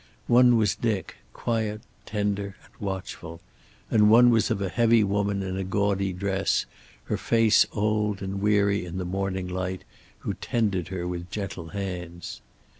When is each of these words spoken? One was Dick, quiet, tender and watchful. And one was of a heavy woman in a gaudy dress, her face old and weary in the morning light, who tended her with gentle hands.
One 0.25 0.57
was 0.57 0.73
Dick, 0.75 1.17
quiet, 1.31 1.81
tender 2.07 2.55
and 2.65 2.73
watchful. 2.79 3.39
And 3.91 4.09
one 4.09 4.31
was 4.31 4.49
of 4.49 4.59
a 4.59 4.67
heavy 4.69 5.03
woman 5.03 5.43
in 5.43 5.57
a 5.57 5.63
gaudy 5.63 6.11
dress, 6.11 6.65
her 7.03 7.17
face 7.17 7.67
old 7.71 8.19
and 8.23 8.41
weary 8.41 8.83
in 8.83 8.97
the 8.97 9.05
morning 9.05 9.47
light, 9.47 9.83
who 10.21 10.33
tended 10.33 10.87
her 10.87 11.07
with 11.07 11.29
gentle 11.29 11.67
hands. 11.67 12.41